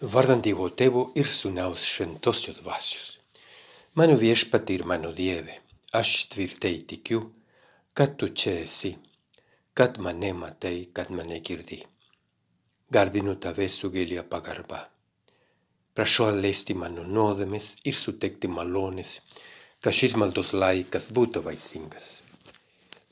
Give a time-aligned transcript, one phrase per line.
[0.00, 3.06] Vardant Dievo tėvo ir sūnaus šventosio dvasios.
[3.98, 5.56] Mano viešpati ir mano Dieve,
[5.90, 7.24] aš tvirtai tikiu,
[7.98, 8.92] kad tu čia esi,
[9.74, 11.80] kad mane matai, kad mane girdi.
[12.94, 14.84] Garbinu tave su gilia pagarba.
[15.98, 19.18] Prašau atleisti mano nuodėmes ir suteikti malones,
[19.82, 22.22] kad šis maldos laikas būtų vaisingas.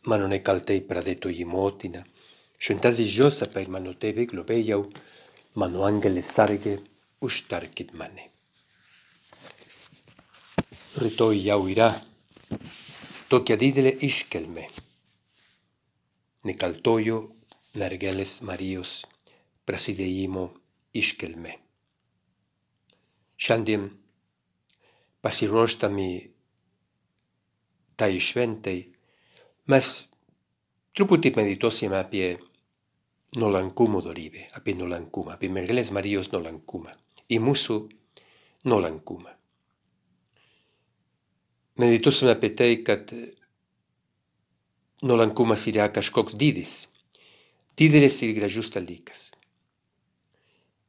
[0.06, 2.06] Mano nekaltai pradėtoji motina,
[2.62, 4.84] šventasis Josapa ir mano tėvai globėjau,
[5.60, 6.76] mano angelis sargė,
[7.24, 8.28] užtarkit mane.
[11.00, 11.88] Rytoj jau yra
[13.32, 14.66] tokia didelė iškelme.
[16.46, 17.16] Nekaltojo
[17.80, 18.98] mergelės Marijos
[19.68, 20.44] prasidėjimo
[21.00, 21.56] iškelme.
[23.36, 23.88] Šiandien
[25.24, 26.10] pasiruoštami
[28.00, 28.76] tai šventai
[29.72, 29.88] mes
[30.96, 32.28] truputį medituosime apie
[33.34, 36.94] nuolankumo dorybė, apie nuolankumą, apie mergelės Marijos nuolankumą
[37.32, 37.78] į mūsų
[38.70, 39.32] nuolankumą.
[41.82, 43.10] Medituosime apie tai, kad
[45.02, 46.86] nuolankumas yra kažkoks didis,
[47.76, 49.30] didelis ir gražus dalykas.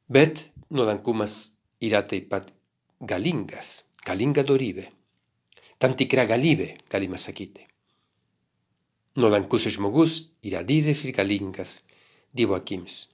[0.08, 1.52] Bet nuolankumas
[1.84, 2.54] yra taip pat
[3.02, 4.88] galingas, galinga dorybė,
[5.82, 7.66] tam tikra galybė, galima sakyti.
[9.18, 11.82] Nuolankus žmogus yra didelis ir galingas,
[12.34, 13.08] Dievo akims.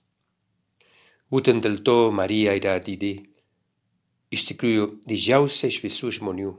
[1.33, 3.11] Būtent dėl to Marija yra didį,
[4.33, 6.53] iš tikrųjų didžiausia iš visų žmonių,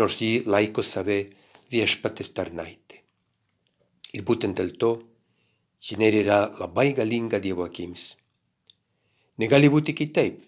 [0.00, 1.18] nors ji laiko save
[1.70, 3.00] viešpatės tarnaitė.
[4.14, 4.90] Ir būtent dėl to
[5.88, 8.16] jinai yra labai galinga Dievo akims.
[9.38, 10.42] Negali būti kitaip,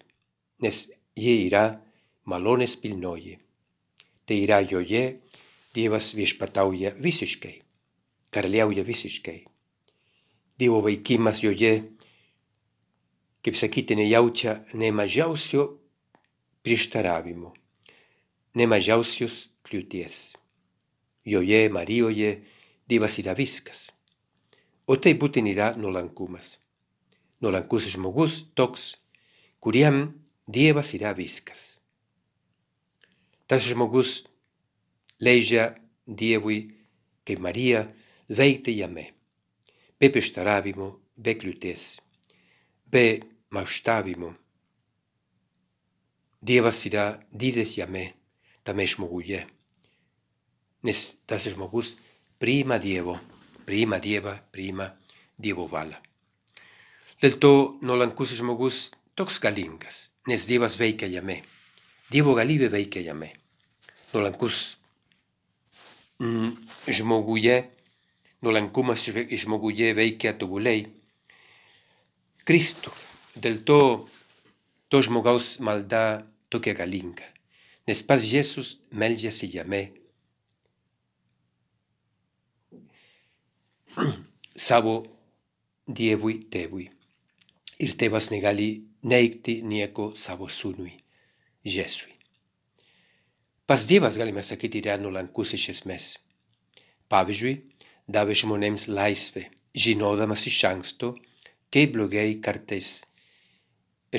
[0.63, 0.83] nes
[1.17, 1.65] ji yra
[2.29, 3.39] malonės pilnoji.
[4.27, 5.05] Tai yra joje
[5.73, 7.55] Dievas viešpatauja visiškai,
[8.31, 9.39] karaliauja visiškai.
[10.63, 11.73] Dievo veikimas joje,
[13.43, 15.63] kaip sakyti, nejaučia ne mažiausio
[16.63, 17.49] prieštaravimo,
[18.55, 20.37] ne mažiausios kliūties.
[21.27, 22.29] Joje, Marijoje,
[22.87, 23.89] Dievas yra viskas.
[24.87, 26.53] O tai būtent yra nuolankumas.
[27.43, 28.85] Nuolankus žmogus toks,
[29.59, 30.13] kuriam
[30.47, 31.65] Dievas yra viskas.
[33.51, 34.21] Tas žmogus
[35.19, 35.73] leidžia
[36.07, 36.61] Dievui,
[37.27, 37.83] kaip Marija,
[38.31, 39.09] veikti jame
[40.03, 40.89] be prieštaravimų,
[41.23, 41.83] be kliūties,
[42.91, 43.23] be
[43.55, 44.33] mąštavimų.
[46.43, 48.09] Dievas yra didis jame,
[48.67, 49.45] tame žmoguje,
[50.83, 51.93] nes tas žmogus
[52.43, 53.15] priima Dievo,
[53.69, 54.89] priima Dievą, priima
[55.39, 56.01] Dievo valią.
[57.23, 57.53] Dėl to
[57.87, 61.45] nuolankus žmogus toks galingas, nes Dievas veikia jame,
[62.11, 63.31] Dievo galybė veikia jame.
[64.11, 64.65] Nuolankus
[66.19, 66.59] mm,
[68.43, 69.07] žmoguje nuolankumas
[69.39, 70.87] žmoguje veikia tobuliai.
[72.45, 72.91] Kristų.
[73.39, 74.09] Dėl to
[74.91, 77.23] to žmogaus malda tokia galinga.
[77.87, 79.93] Nes pats Jėzus meldžiasi jame
[84.57, 85.07] savo
[85.87, 86.91] Dievui tėvui.
[87.79, 90.93] Ir tėvas negali neigti nieko savo sūnui,
[91.65, 92.13] Jėzui.
[93.67, 96.19] Pas Dievas, galime sakyti, yra nuolankus iš esmės.
[97.11, 97.57] Pavyzdžiui,
[98.17, 99.47] davė žmonėms laisvę,
[99.85, 101.13] žinodamas iš anksto,
[101.73, 102.91] kaip blogai kartais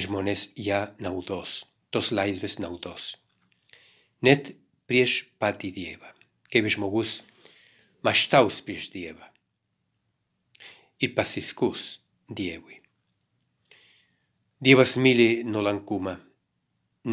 [0.05, 1.61] žmonės ją naudos,
[1.93, 3.13] tos laisvės naudos.
[4.25, 4.53] Net
[4.89, 6.09] prieš patį Dievą,
[6.49, 7.19] kaip žmogus
[8.07, 9.29] maštaus prieš Dievą
[11.03, 11.99] ir pasiskus
[12.29, 12.79] Dievui.
[14.63, 16.15] Dievas myli nuolankumą,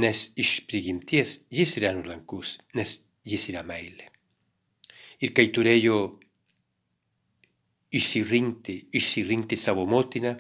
[0.03, 4.07] nes iš prigimties jis yra nuolankus, nes jis yra meilė.
[5.21, 5.97] Ir kai turėjo
[7.93, 10.35] išsirinkti, išsirinkti savo motiną,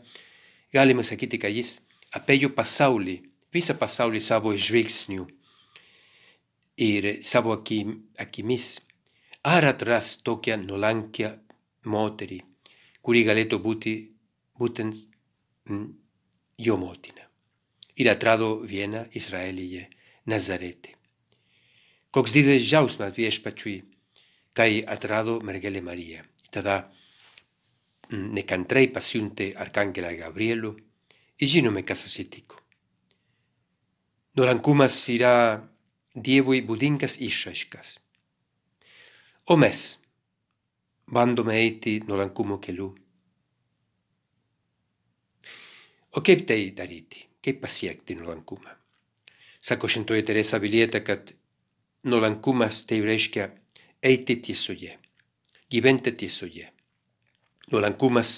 [0.72, 1.77] galima sakyti, kad jis
[2.19, 3.16] apėjo pasaulį,
[3.55, 5.27] visą pasaulį savo žvilgsniu
[6.81, 8.78] ir savo akim, akimis.
[9.43, 11.31] Ar atras tokią nuolankę
[11.88, 12.41] moterį,
[13.03, 13.94] kuri galėtų būti
[14.61, 14.99] būtent
[15.71, 15.87] mm,
[16.67, 17.25] jo motina.
[17.96, 19.87] Ir atrado vieną Izraelyje,
[20.29, 20.93] Nazarete.
[22.12, 23.79] Koks didelis džiaugsmas viešpačiui,
[24.56, 26.25] kai atrado mergelė Marija.
[26.53, 26.76] Tada
[28.10, 30.74] nekantrai pasiunte Arcangela Gabrielu
[31.38, 32.56] i žinome kas atsitiko.
[34.36, 35.34] Nuolankumas yra
[36.14, 37.92] Dievui būdingas išraiškas.
[39.46, 39.82] O mes
[41.06, 42.88] bandome eiti nuolankumo keliu.
[46.16, 47.22] O kaip tai daryti?
[47.44, 48.74] Kaip pasiekti nuolankumą?
[49.60, 51.30] Sako šintoji Teresa Vilieta, kad
[52.04, 53.46] nuolankumas tai reiškia
[54.02, 54.98] eiti tiesoje,
[55.70, 56.66] gyventi tiesoje
[57.72, 58.31] nuolankumas,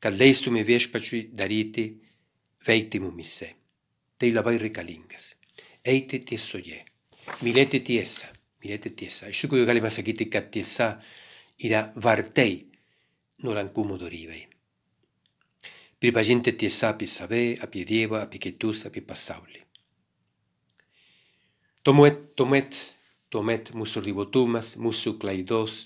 [0.00, 1.84] kad leistume viešpačiui daryti
[2.66, 3.50] veikti mumise.
[4.18, 5.34] Tai labai reikalingas.
[5.84, 6.78] Eiti tiesoje.
[7.44, 8.28] Mylėti tiesą.
[8.64, 9.30] Mylėti tiesą.
[9.32, 10.90] Iš tikrųjų galima sakyti, kad tiesa
[11.64, 12.52] yra vartai
[13.44, 14.42] nuolankumo dorybei.
[16.00, 19.60] Pripažinti tiesą apie save, apie Dievą, apie kitus, apie pasaulį.
[21.84, 22.76] Tuomet, tuomet,
[23.32, 25.76] tuomet mūsų ribotumas, mūsų klaidos,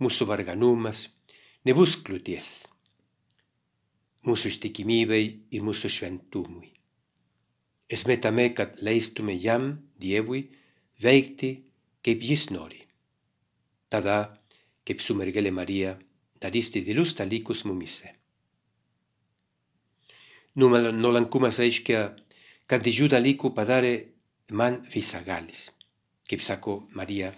[0.00, 1.06] mūsų varganumas
[1.68, 2.48] nebus kliūties
[4.28, 5.24] mūsų ištikimybei
[5.56, 6.70] ir mūsų šventumui.
[7.92, 9.66] Esmė tame, kad leistume jam,
[10.00, 10.40] Dievui,
[11.04, 11.50] veikti,
[12.04, 12.80] kaip jis nori.
[13.92, 14.16] Tada,
[14.88, 15.92] kaip su mergelė Marija,
[16.42, 18.10] darys didelius dalykus mumise.
[20.60, 22.00] Nuolankumas reiškia,
[22.70, 23.94] kad didžių dalykų padarė
[24.60, 25.66] man visagalis.
[26.30, 27.32] Kaip sako Marija,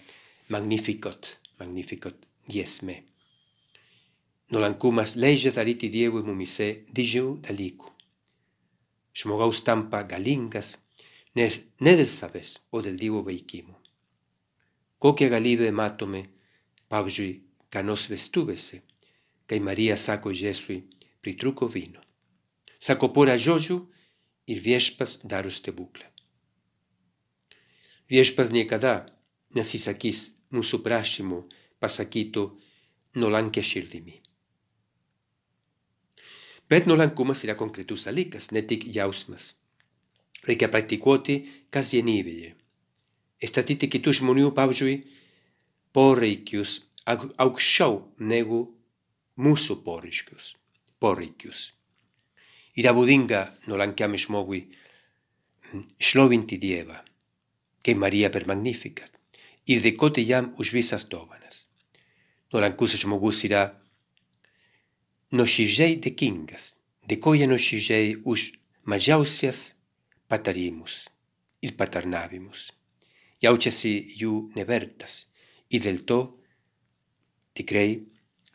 [0.55, 3.01] magnificot, magnificot giesmė.
[4.51, 7.93] Nuolankumas leidžia daryti Dievui mumise didžių dalykų.
[9.17, 10.77] Žmogaus tampa galingas
[11.37, 13.77] nes ne dėl savęs, o dėl Dievo veikimo.
[15.05, 16.23] Kokią galybę matome,
[16.93, 17.33] pavyzdžiui,
[17.75, 18.81] kanos vestuvėse,
[19.47, 20.79] kai Marija sako Jėzui,
[21.21, 22.01] pritruko vyno.
[22.81, 23.77] Sako porą žodžių
[24.53, 26.09] ir viešpas daro stebuklą.
[28.09, 28.95] Viešpas niekada
[29.59, 31.43] nesisakys mūsų prašymų
[31.83, 32.47] pasakytų
[33.21, 34.23] nuolankę širdimi.
[36.71, 39.55] Bet nuolankumas yra konkretus dalykas, ne tik jausmas.
[40.47, 41.37] Reikia praktikuoti
[41.75, 42.55] kasdienybėje.
[43.47, 44.97] Statyti kitų žmonių, pavyzdžiui,
[45.95, 48.61] poreikius aukščiau negu
[49.39, 50.55] mūsų poreikius.
[51.01, 51.73] poreikius.
[52.77, 54.63] Yra būdinga nuolankiam žmogui
[56.01, 56.97] šlovinti Dievą,
[57.85, 59.11] kaip Marija per Magnificat,
[59.67, 61.67] ir dėkoti jam už visas dovanas.
[62.53, 63.63] Nuolankus žmogus yra
[65.39, 66.71] nuoširdžiai dėkingas,
[67.11, 68.47] dėkoja nuoširdžiai už
[68.93, 69.63] mažiausias
[70.29, 71.05] patarimus
[71.63, 72.71] ir patarnavimus.
[73.45, 75.19] Jaučiasi jų nevertas
[75.71, 76.21] ir dėl to
[77.59, 77.89] tikrai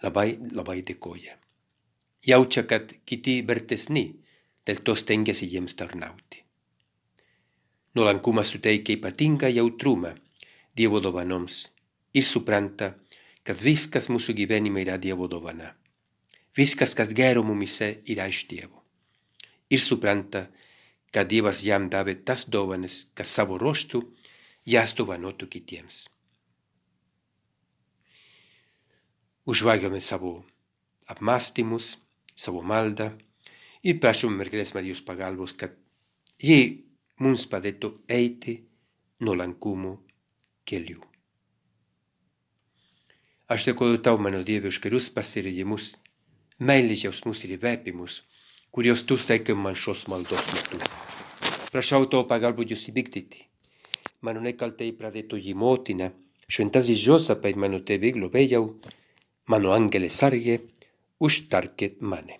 [0.03, 1.37] labai, labai dėkoja.
[2.27, 4.05] Jaučia, kad kiti vertesni,
[4.65, 6.43] dėl to stengiasi jiems tarnauti.
[7.97, 10.13] Nuolankumas suteikia ypatingą jautrumą
[10.77, 11.55] Dievo dovanoms
[12.15, 12.93] ir supranta,
[13.43, 15.73] kad viskas mūsų gyvenime yra Dievo dovana.
[16.57, 18.81] Viskas, kas gero mumise yra iš Dievo.
[19.71, 20.45] Ir supranta,
[21.15, 24.01] kad Dievas jam davė tas dovanas, kad savo ruoštų
[24.73, 26.01] jas dovanotų kitiems.
[29.47, 30.33] Užvagiame savo
[31.11, 31.95] apmąstymus,
[32.35, 33.09] savo maldą
[33.83, 35.73] ir prašom mergelės Marijos pagalbos, kad
[36.43, 36.59] ji
[37.23, 38.57] mums padėtų eiti
[39.23, 39.95] nuolankumo
[40.67, 40.99] keliu.
[43.51, 45.91] Aš dėkoju tau, mano Dieve, už gerus pasirijimus
[46.69, 48.19] meilės jausmus ir įverpimus,
[48.75, 50.77] kuriuos tu teikia man šios maldos metu.
[51.71, 53.47] Prašau to pagalbų jūs įvykdyti.
[54.27, 56.11] Mano nekaltai pradėtoji motina,
[56.51, 58.61] šventasis Jozapai, mano tėvai globėjau,
[59.49, 60.59] mano angelė sargė,
[61.25, 62.37] užtarkit mane.